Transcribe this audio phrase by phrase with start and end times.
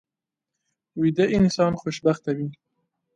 [1.01, 2.49] ویده انسان خوشبخته وي